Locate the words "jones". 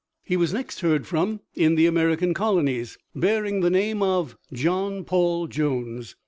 5.45-6.15